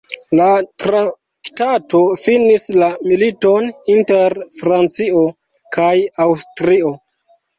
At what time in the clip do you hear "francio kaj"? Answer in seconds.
4.61-5.93